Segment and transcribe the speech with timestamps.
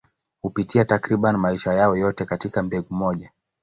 [0.41, 3.31] Hupitia takriban maisha yao yote katika mbegu moja.